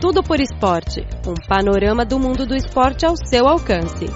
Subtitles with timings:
[0.00, 4.06] Tudo por Esporte um panorama do mundo do esporte ao seu alcance.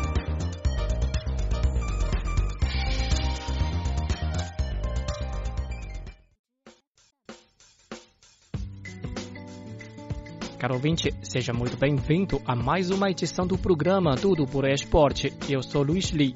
[10.58, 15.34] Caro ouvinte, seja muito bem-vindo a mais uma edição do programa Tudo por Esporte.
[15.50, 16.32] Eu sou Luiz Li.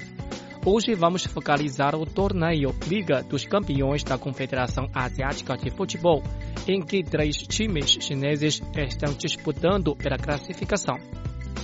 [0.65, 6.21] Hoje vamos focalizar o torneio Liga dos Campeões da Confederação Asiática de Futebol,
[6.67, 10.97] em que três times chineses estão disputando pela classificação.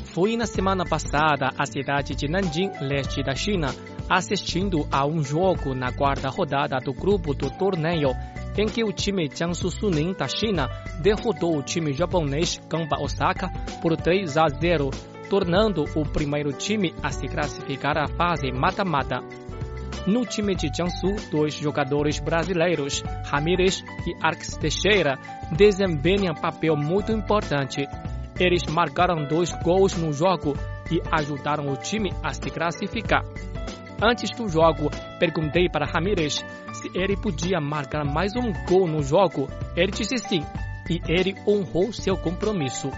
[0.06, 3.68] Fui na semana passada à cidade de Nanjing, leste da China,
[4.10, 8.12] assistindo a um jogo na quarta rodada do grupo do torneio,
[8.58, 10.70] em que o time Jiangsu Suning da China
[11.02, 13.50] derrotou o time japonês Gamba Osaka
[13.82, 14.90] por 3 a 0
[15.30, 19.22] tornando o primeiro time a se classificar à fase mata-mata.
[20.08, 25.18] No time de Jiangsu, dois jogadores brasileiros, Ramírez e Arx Teixeira,
[25.52, 27.88] desempenham papel muito importante.
[28.40, 30.56] Eles marcaram dois gols no jogo
[30.92, 33.24] e ajudaram o time a se classificar.
[34.02, 39.48] Antes do jogo, perguntei para Ramírez se ele podia marcar mais um gol no jogo.
[39.76, 40.44] Ele disse sim,
[40.90, 42.92] e ele honrou seu compromisso.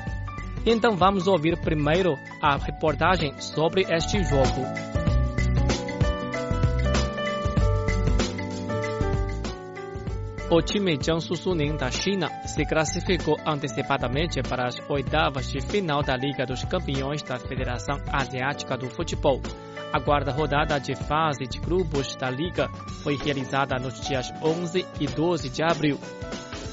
[0.69, 4.65] Então vamos ouvir primeiro a reportagem sobre este jogo.
[10.51, 16.17] O time Jiangsu Suning da China se classificou antecipadamente para as oitavas de final da
[16.17, 19.41] Liga dos Campeões da Federação Asiática do Futebol.
[19.93, 22.67] A quarta rodada de fase de grupos da Liga
[23.03, 25.97] foi realizada nos dias 11 e 12 de abril.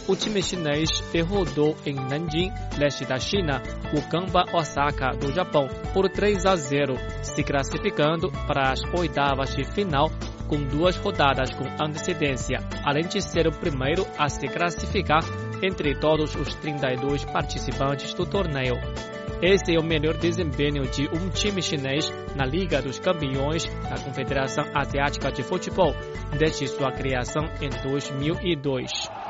[0.06, 6.10] O time chinês derrotou em Nanjing, leste da China, o Gamba Osaka do Japão por
[6.10, 10.10] 3 a 0, se classificando para as oitavas de final
[10.46, 15.22] com duas rodadas com antecedência, além de ser o primeiro a se classificar
[15.62, 18.74] entre todos os 32 participantes do torneio.
[19.40, 24.64] Esse é o melhor desempenho de um time chinês na Liga dos Campeões da Confederação
[24.74, 25.94] Asiática de Futebol
[26.38, 29.23] desde sua criação em 2002.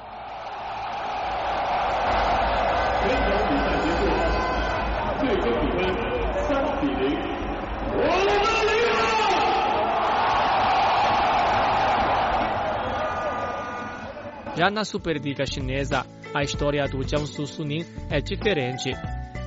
[14.57, 18.93] Já na Superliga Chinesa, a história do Jiangsu Suning é diferente.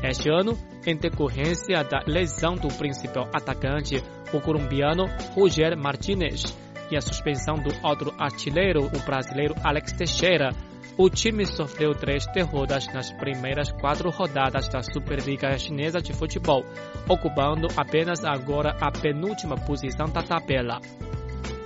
[0.04, 4.04] Este ano, em decorrência da lesão do principal atacante,
[4.34, 6.54] o colombiano Roger Martinez,
[6.92, 10.52] e a suspensão do outro artilheiro, o brasileiro Alex Teixeira,
[10.98, 16.66] o time sofreu três derrotas nas primeiras quatro rodadas da Superliga Chinesa de Futebol,
[17.08, 20.82] ocupando apenas agora a penúltima posição da tabela.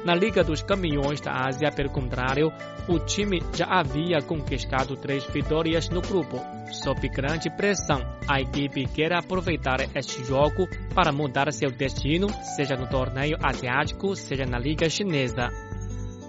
[0.03, 2.51] Na Liga dos Campeões da Ásia, pelo contrário,
[2.87, 6.41] o time já havia conquistado três vitórias no grupo.
[6.71, 12.89] Sob grande pressão, a equipe quer aproveitar este jogo para mudar seu destino, seja no
[12.89, 15.49] torneio asiático, seja na Liga Chinesa.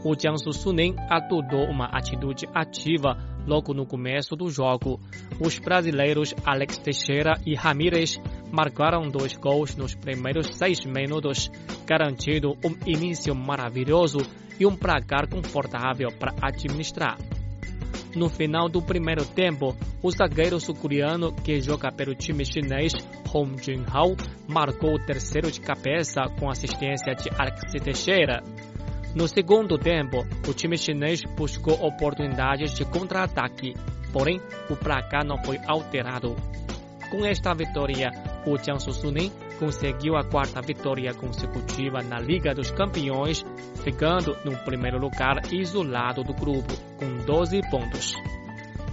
[0.05, 3.17] O Jiangsu Suning adotou uma atitude ativa
[3.47, 5.01] logo no começo do jogo.
[5.41, 8.21] Os brasileiros Alex Teixeira e Ramírez
[8.53, 11.51] marcaram dois gols nos primeiros seis minutos,
[11.87, 14.19] garantindo um início maravilhoso
[14.61, 17.17] e um placar confortável para administrar.
[18.15, 22.93] No final do primeiro tempo, o zagueiro sul-coreano que joga pelo time chinês,
[23.33, 24.15] Hong Jin-hao,
[24.47, 28.43] marcou o terceiro de cabeça com assistência de Alex Teixeira.
[29.15, 33.75] No segundo tempo, o time chinês buscou oportunidades de contra-ataque,
[34.13, 36.37] porém o placar não foi alterado.
[37.11, 38.11] Com esta vitória,
[38.47, 43.45] o Jiangsu Suning conseguiu a quarta vitória consecutiva na Liga dos Campeões,
[43.83, 48.15] ficando no primeiro lugar isolado do grupo, com 12 pontos.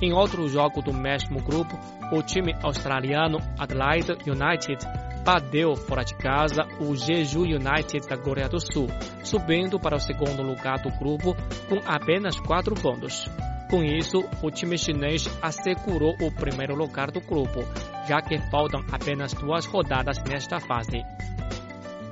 [0.02, 1.78] Em outro jogo do mesmo grupo,
[2.12, 4.78] o time australiano Adelaide United
[5.26, 8.88] bateu fora de casa o Jeju United da Coreia do Sul,
[9.24, 11.36] subindo para o segundo lugar do grupo
[11.68, 13.30] com apenas 4 pontos.
[13.70, 17.60] Com isso, o time chinês assegurou o primeiro lugar do grupo,
[18.08, 21.04] já que faltam apenas duas rodadas nesta fase.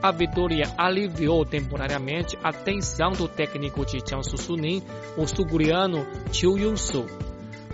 [0.03, 4.83] A vitória aliviou temporariamente a tensão do técnico de Jiangsu Suning,
[5.17, 7.07] o sul-coreano Chiu Yun-soo.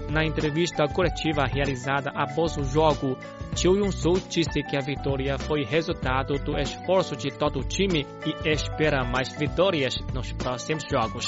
[0.09, 3.17] Na entrevista coletiva realizada após o jogo,
[3.53, 8.49] Chiu Yun-soo disse que a vitória foi resultado do esforço de todo o time e
[8.49, 11.27] espera mais vitórias nos próximos jogos.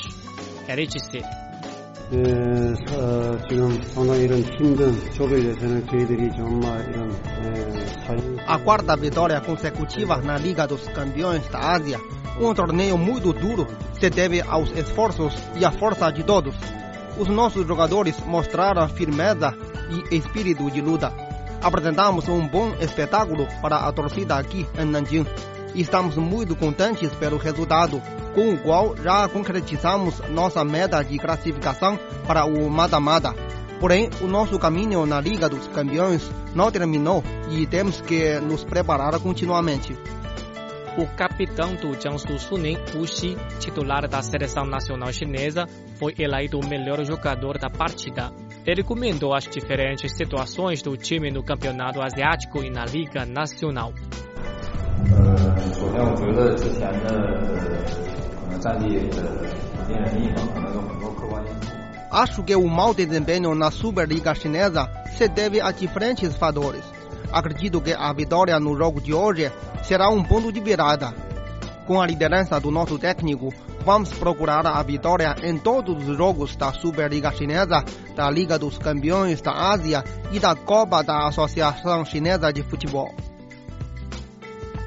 [0.69, 1.19] Ele disse:
[2.10, 7.90] 네, 어, 지금 상당히 이런 힘든 조별 예선을 저희들이 정말 이런 에,
[8.46, 12.00] A quarta vitória consecutiva na Liga dos Campeões da Ásia,
[12.40, 13.66] um torneio muito duro,
[14.00, 16.56] se deve aos esforços e à força de todos.
[17.16, 19.54] Os nossos jogadores mostraram firmeza
[20.10, 21.12] e espírito de luta.
[21.62, 25.26] apresentamos um bom espetáculo para a torcida aqui em Nanjing.
[25.75, 28.01] Estamos muito contentes pelo resultado,
[28.33, 33.35] com o qual já concretizamos nossa meta de classificação para o mata-mata.
[33.77, 39.19] Porém, o nosso caminho na Liga dos Campeões não terminou e temos que nos preparar
[39.19, 39.93] continuamente.
[40.97, 43.05] O capitão do Jiangsu Suning, Wu
[43.59, 45.65] titular da seleção nacional chinesa,
[45.99, 48.31] foi eleito o melhor jogador da partida.
[48.65, 53.93] Ele comentou as diferentes situações do time no campeonato asiático e na Liga Nacional.
[55.74, 57.08] 首先，我觉得之前的
[58.40, 59.16] 可能战力的
[59.88, 61.70] 因人异嘛，可能有很多客观因素。
[62.12, 66.82] Acho que o mau desempenho na Superliga Chinesa se deve a diferentes fatores.
[67.32, 69.50] Acredito que a vitória no jogo de hoje
[69.82, 71.14] será um ponto de virada.
[71.86, 73.52] Com a liderança do nosso técnico,
[73.84, 77.84] vamos procurar a vitória em todos os jogos da Superliga Chinesa,
[78.16, 83.14] da Liga dos Campeões da Ásia e da Copa da Associação Chinesa de Futebol.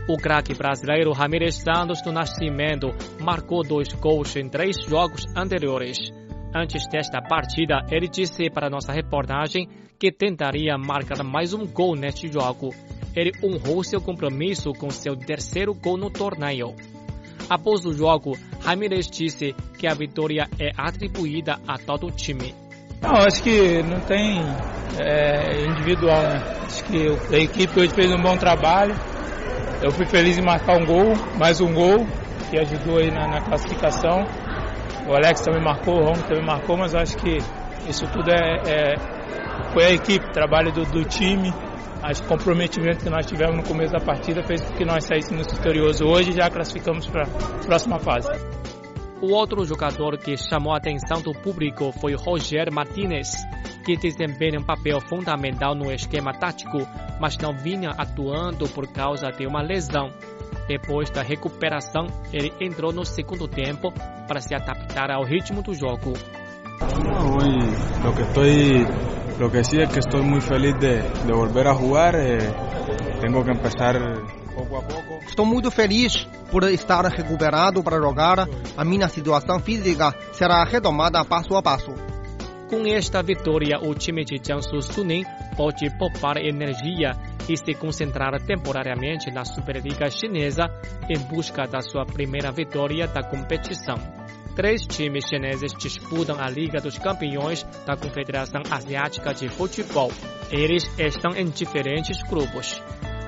[0.08, 2.88] O craque brasileiro Ramírez Santos do Nascimento
[3.20, 5.99] marcou dois gols em três jogos anteriores.
[6.55, 9.69] Antes desta partida, ele disse para nossa reportagem
[9.99, 12.75] que tentaria marcar mais um gol neste jogo.
[13.14, 16.75] Ele honrou seu compromisso com seu terceiro gol no torneio.
[17.50, 18.32] Após o jogo,
[18.62, 22.55] Ramírez disse que a vitória é atribuída a todo o time.
[23.02, 24.40] Não, acho que não tem
[24.99, 26.43] é, individual, né?
[26.64, 28.94] Acho que a equipe hoje fez um bom trabalho.
[29.81, 32.05] Eu fui feliz em marcar um gol, mais um gol,
[32.51, 34.27] que ajudou aí na, na classificação.
[35.07, 37.39] O Alex também marcou, o Romo também marcou, mas acho que
[37.89, 38.95] isso tudo é, é
[39.73, 41.53] foi a equipe, trabalho do, do time,
[42.03, 45.05] acho que o comprometimento que nós tivemos no começo da partida fez com que nós
[45.05, 48.29] saíssemos vitoriosos hoje e já classificamos para a próxima fase.
[49.20, 53.35] O outro jogador que chamou a atenção do público foi Roger Martinez,
[53.85, 56.79] que desempenha um papel fundamental no esquema tático,
[57.20, 60.12] mas não vinha atuando por causa de uma lesão.
[60.69, 63.93] Depois da recuperação, ele entrou no segundo tempo
[64.29, 66.12] para se adaptar ao ritmo do jogo.
[66.81, 67.59] Hoy
[68.05, 68.87] lo que estoy,
[69.41, 72.15] lo que sí es que estoy muy feliz de, de volver a jugar.
[72.15, 72.38] Eh,
[73.20, 73.97] tengo que empezar.
[75.26, 78.49] Estou muito feliz por estar recuperado para jogar.
[78.76, 81.93] A minha situação física será retomada passo a passo.
[82.69, 85.25] Com esta vitória, o time de Jiangsu Suning
[85.56, 87.12] pode poupar energia
[87.49, 90.64] e se concentrar temporariamente na Superliga Chinesa
[91.08, 93.96] em busca da sua primeira vitória da competição.
[94.55, 100.10] Três times chineses disputam a Liga dos Campeões da Confederação Asiática de Futebol.
[100.50, 102.82] Eles estão em diferentes grupos.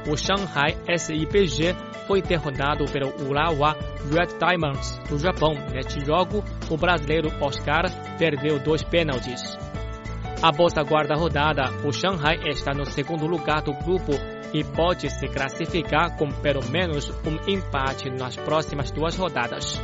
[0.08, 1.74] O Shanghai SIPG
[2.06, 3.76] foi derrotado pelo Urawa
[4.10, 5.54] Red Diamonds do Japão.
[5.72, 7.84] Neste jogo, o brasileiro Oscar
[8.18, 9.56] perdeu dois pênaltis.
[10.42, 14.12] Após a quarta rodada, o Shanghai está no segundo lugar do grupo
[14.54, 19.80] e pode se classificar com pelo menos um empate nas próximas duas rodadas.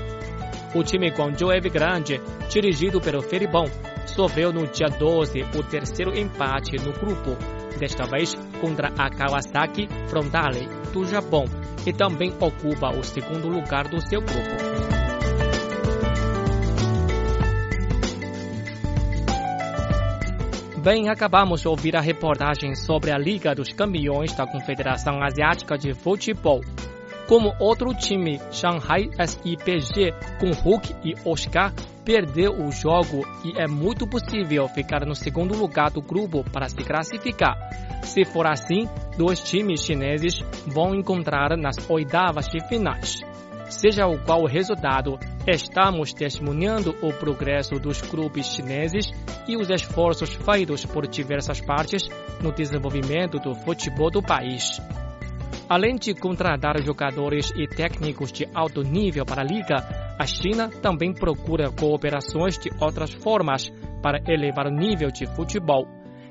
[0.75, 3.67] O time Guangzhou Evergrande, dirigido pelo Felipão,
[4.07, 7.37] sofreu no dia 12 o terceiro empate no grupo,
[7.77, 11.45] desta vez contra a Kawasaki Frontale do Japão,
[11.87, 14.77] e também ocupa o segundo lugar do seu grupo.
[20.87, 25.93] Bem, acabamos de ouvir a reportagem sobre a Liga dos Campeões da Confederação Asiática de
[25.93, 26.61] Futebol.
[27.29, 31.73] Como outro time, Shanghai SIPG, com Hulk e Oscar,
[32.05, 36.77] perdeu o jogo e é muito possível ficar no segundo lugar do grupo para se
[36.77, 37.57] classificar.
[38.05, 43.21] Se for assim, dois times chineses vão encontrar nas oitavas de finais.
[43.69, 45.19] Seja o qual o resultado,
[45.49, 49.11] estamos testemunhando o progresso dos clubes chineses
[49.49, 52.09] e os esforços feitos por diversas partes
[52.41, 54.81] no desenvolvimento do futebol do país.
[55.69, 59.77] Além de contratar jogadores e técnicos de alto nível para a liga,
[60.19, 63.69] a China também procura cooperações de outras formas
[64.01, 65.87] para elevar o nível de futebol.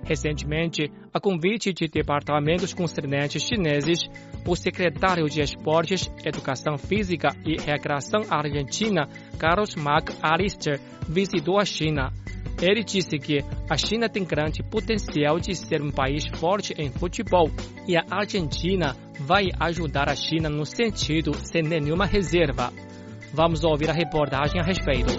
[0.05, 3.99] Recentemente, a convite de departamentos concernentes chineses,
[4.47, 10.79] o secretário de Esportes, Educação Física e Recreação argentina, Carlos McAllister,
[11.09, 12.13] visitou a China.
[12.61, 17.49] Ele disse que a China tem grande potencial de ser um país forte em futebol
[17.87, 22.71] e a Argentina vai ajudar a China no sentido sem nenhuma reserva.
[23.33, 25.13] Vamos ouvir a reportagem a respeito.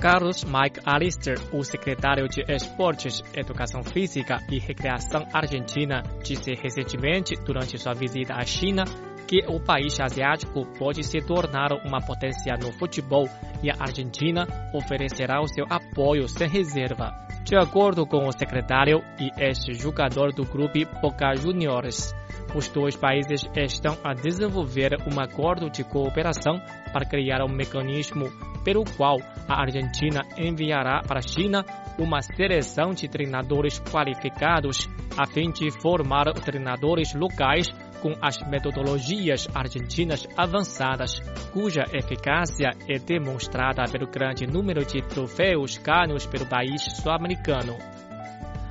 [0.00, 7.76] Carlos Mike Alister, o secretário de Esportes, Educação Física e Recreação Argentina, disse recentemente, durante
[7.78, 8.84] sua visita à China,
[9.26, 13.28] que o país asiático pode se tornar uma potência no futebol
[13.62, 17.27] e a Argentina oferecerá o seu apoio sem reserva.
[17.44, 22.14] De acordo com o secretário e ex-jogador do grupo Boca Juniors,
[22.54, 26.60] os dois países estão a desenvolver um acordo de cooperação
[26.92, 28.26] para criar um mecanismo
[28.64, 29.16] pelo qual
[29.48, 31.64] a Argentina enviará para a China
[31.98, 37.68] uma seleção de treinadores qualificados a fim de formar treinadores locais
[38.00, 41.18] com as metodologias argentinas avançadas,
[41.52, 47.76] cuja eficácia é demonstrada pelo grande número de troféus ganhos pelo país sul-americano.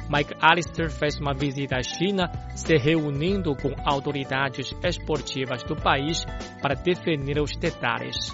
[0.09, 6.23] Mike Allister fez uma visita à China, se reunindo com autoridades esportivas do país
[6.61, 8.31] para definir os detalhes.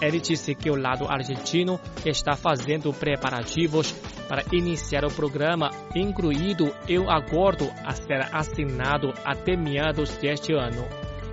[0.00, 3.92] Ele disse que o lado argentino está fazendo preparativos
[4.28, 10.86] para iniciar o programa, incluído o acordo a ser assinado até meados deste ano.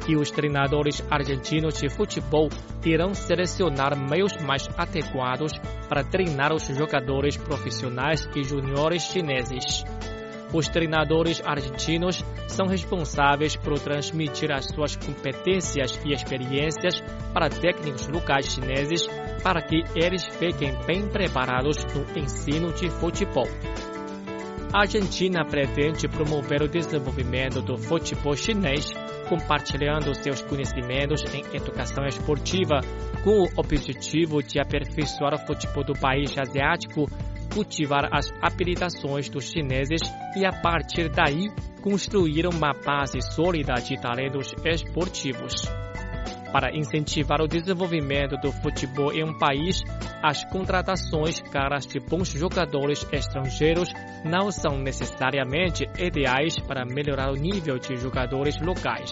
[0.07, 2.49] E os treinadores argentinos de futebol
[2.85, 5.53] irão selecionar meios mais adequados
[5.87, 9.83] para treinar os jogadores profissionais e juniores chineses.
[10.53, 17.01] Os treinadores argentinos são responsáveis por transmitir as suas competências e experiências
[17.33, 19.07] para técnicos locais chineses
[19.41, 23.47] para que eles fiquem bem preparados no ensino de futebol.
[24.71, 28.91] A Argentina pretende promover o desenvolvimento do futebol chinês,
[29.29, 32.79] compartilhando seus conhecimentos em educação esportiva,
[33.23, 37.05] com o objetivo de aperfeiçoar o futebol do país asiático
[37.53, 40.01] cultivar as habilitações dos chineses
[40.35, 41.49] e, a partir daí,
[41.81, 45.53] construir uma base sólida de talentos esportivos.
[46.51, 49.81] Para incentivar o desenvolvimento do futebol em um país,
[50.21, 53.89] as contratações caras de bons jogadores estrangeiros
[54.23, 59.11] não são necessariamente ideais para melhorar o nível de jogadores locais.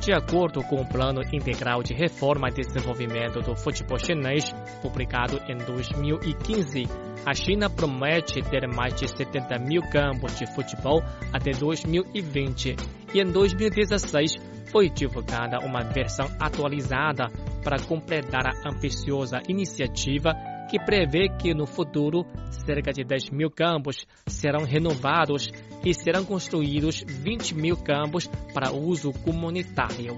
[0.00, 5.58] De acordo com o Plano Integral de Reforma e Desenvolvimento do Futebol Chinês, publicado em
[5.58, 6.84] 2015,
[7.24, 12.76] a China promete ter mais de 70 mil campos de futebol até 2020
[13.14, 14.36] e em 2016
[14.70, 17.26] foi divulgada uma versão atualizada
[17.62, 20.32] para completar a ambiciosa iniciativa
[20.70, 22.24] que prevê que no futuro
[22.64, 25.50] cerca de 10 mil campos serão renovados
[25.84, 30.16] e serão construídos 20 mil campos para uso comunitário.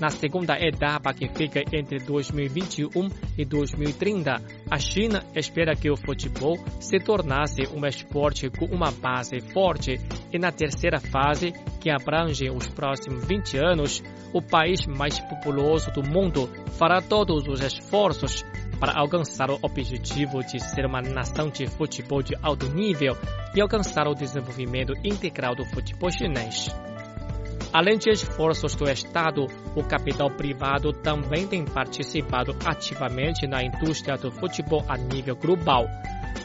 [0.00, 6.58] Na segunda etapa, que fica entre 2021 e 2030, a China espera que o futebol
[6.78, 9.98] se tornasse um esporte com uma base forte
[10.30, 14.02] e na terceira fase, que abrange os próximos 20 anos,
[14.34, 16.46] o país mais populoso do mundo
[16.78, 18.44] fará todos os esforços
[18.78, 23.16] para alcançar o objetivo de ser uma nação de futebol de alto nível
[23.54, 26.68] e alcançar o desenvolvimento integral do futebol chinês.
[27.76, 29.44] Além de esforços do Estado,
[29.76, 35.84] o capital privado também tem participado ativamente na indústria do futebol a nível global.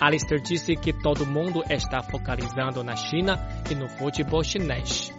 [0.02, 3.40] Alistair disse que todo mundo está focalizando na China
[3.72, 5.10] e no futebol chinês.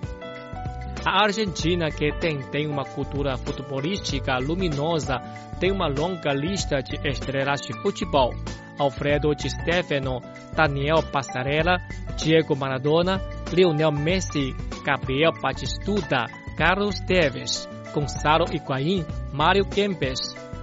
[1.02, 5.18] A Argentina, que tem, tem uma cultura futebolística luminosa,
[5.58, 8.34] tem uma longa lista de estrelas de futebol.
[8.78, 10.20] Alfredo Di Stefano,
[10.54, 11.78] Daniel Passarella,
[12.18, 13.18] Diego Maradona,
[13.50, 20.18] Lionel Messi, Gabriel Batistuta, Carlos Teves, Gonçalo Higuaín, Mário Kempes,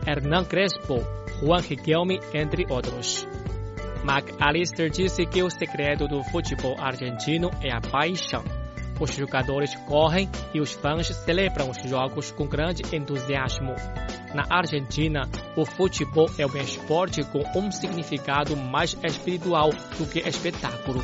[0.05, 0.99] Hernan Crespo,
[1.41, 3.27] Juan Riquelme, entre outros.
[4.03, 8.43] McAllister disse que o segredo do futebol argentino é a paixão.
[8.99, 13.73] Os jogadores correm e os fãs celebram os jogos com grande entusiasmo.
[14.33, 15.21] Na Argentina,
[15.55, 21.01] o futebol é um esporte com um significado mais espiritual do que espetáculo.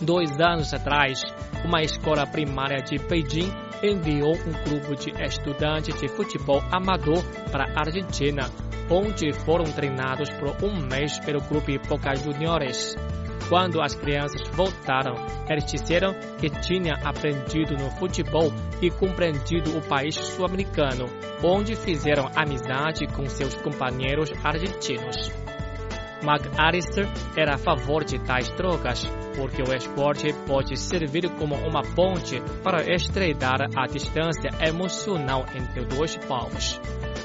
[0.00, 1.22] Dois anos atrás,
[1.66, 7.80] uma escola primária de Beijing enviou um grupo de estudantes de futebol amador para a
[7.80, 8.48] Argentina,
[8.88, 12.94] onde foram treinados por um mês pelo grupo Boca Juniors.
[13.48, 15.14] Quando as crianças voltaram,
[15.48, 21.06] eles disseram que tinham aprendido no futebol e compreendido o país sul-americano,
[21.42, 25.45] onde fizeram amizade com seus companheiros argentinos.
[26.26, 27.06] McAllister
[27.36, 29.06] era a favor de tais trocas,
[29.36, 36.16] porque o esporte pode servir como uma ponte para estreitar a distância emocional entre dois
[36.16, 36.80] povos.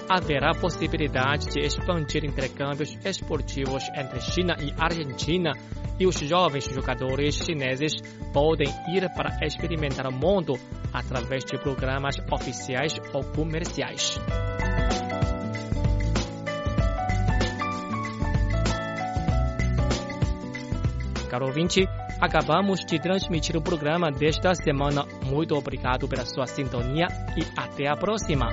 [0.08, 5.54] Haverá possibilidade de expandir intercâmbios esportivos entre China e Argentina
[6.00, 7.94] e os jovens jogadores chineses
[8.32, 10.54] podem ir para experimentar o mundo
[10.94, 14.20] através de programas oficiais ou comerciais.
[21.32, 21.88] Caro ouvinte,
[22.20, 25.06] acabamos de transmitir o programa desta semana.
[25.26, 27.08] Muito obrigado pela sua sintonia
[27.38, 28.50] e até a próxima.